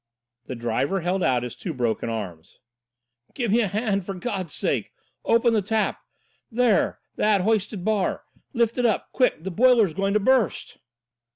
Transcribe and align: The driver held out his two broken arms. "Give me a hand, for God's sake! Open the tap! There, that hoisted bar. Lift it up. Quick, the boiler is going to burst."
The 0.47 0.55
driver 0.55 1.01
held 1.01 1.21
out 1.21 1.43
his 1.43 1.55
two 1.55 1.75
broken 1.75 2.09
arms. 2.09 2.57
"Give 3.35 3.51
me 3.51 3.59
a 3.61 3.67
hand, 3.67 4.03
for 4.03 4.15
God's 4.15 4.51
sake! 4.55 4.89
Open 5.25 5.53
the 5.53 5.61
tap! 5.61 5.99
There, 6.49 6.97
that 7.17 7.41
hoisted 7.41 7.85
bar. 7.85 8.23
Lift 8.51 8.79
it 8.79 8.85
up. 8.87 9.11
Quick, 9.11 9.43
the 9.43 9.51
boiler 9.51 9.85
is 9.85 9.93
going 9.93 10.15
to 10.15 10.19
burst." 10.19 10.79